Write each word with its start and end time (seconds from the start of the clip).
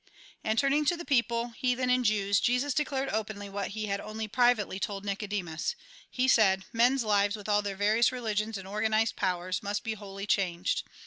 And 0.43 0.57
turning 0.57 0.83
to 0.85 0.97
the 0.97 1.05
people, 1.05 1.49
heathen 1.49 1.91
and 1.91 2.03
Jews, 2.03 2.39
Jesus 2.39 2.73
declared 2.73 3.09
openly 3.09 3.49
what 3.49 3.67
he 3.77 3.85
had 3.85 3.99
only 4.01 4.27
privately 4.27 4.79
told 4.79 5.03
to 5.03 5.07
Nicodemus. 5.09 5.75
He 6.09 6.27
said:" 6.27 6.65
Men's 6.73 7.03
lives, 7.03 7.35
with 7.35 7.47
all 7.47 7.61
their 7.61 7.75
various 7.75 8.11
religions 8.11 8.57
and 8.57 8.67
organised 8.67 9.15
powers, 9.15 9.61
must 9.61 9.83
be 9.83 9.93
wholly 9.93 10.25
changed. 10.25 10.81